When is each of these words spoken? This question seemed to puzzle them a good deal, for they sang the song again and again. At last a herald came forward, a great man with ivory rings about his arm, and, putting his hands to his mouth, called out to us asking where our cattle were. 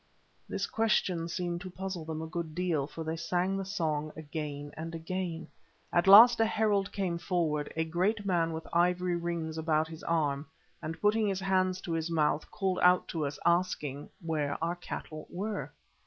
This 0.49 0.65
question 0.65 1.27
seemed 1.29 1.61
to 1.61 1.69
puzzle 1.69 2.05
them 2.05 2.23
a 2.23 2.27
good 2.27 2.55
deal, 2.55 2.87
for 2.87 3.03
they 3.03 3.15
sang 3.15 3.55
the 3.55 3.63
song 3.65 4.11
again 4.17 4.71
and 4.75 4.95
again. 4.95 5.47
At 5.93 6.07
last 6.07 6.39
a 6.39 6.45
herald 6.47 6.91
came 6.91 7.19
forward, 7.19 7.71
a 7.75 7.85
great 7.85 8.25
man 8.25 8.51
with 8.51 8.65
ivory 8.73 9.15
rings 9.15 9.59
about 9.59 9.87
his 9.89 10.01
arm, 10.01 10.47
and, 10.81 10.99
putting 10.99 11.27
his 11.27 11.41
hands 11.41 11.81
to 11.81 11.91
his 11.91 12.09
mouth, 12.09 12.49
called 12.49 12.79
out 12.81 13.07
to 13.09 13.27
us 13.27 13.37
asking 13.45 14.09
where 14.25 14.57
our 14.63 14.75
cattle 14.75 15.27
were. 15.29 15.71